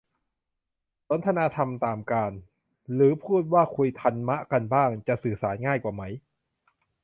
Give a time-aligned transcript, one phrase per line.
[1.07, 2.33] สนทนาธรรมตามกาล
[2.93, 6.03] หรือพูดว่าคุยธรรมะกันบ้าง จะสื่อสารง่ายกว่าไหม